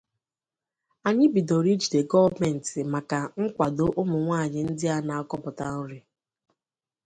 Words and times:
anyị 1.07 1.25
bidoro 1.35 1.69
ijide 1.75 1.99
gọọmenti 2.11 2.79
maka 2.93 3.19
ị 3.43 3.45
kwado 3.55 3.85
ụmụ 4.01 4.15
nwaanyị 4.25 4.59
ndị 4.69 4.85
a 4.95 4.97
na-akọpụta 5.07 5.65
nri." 5.77 5.99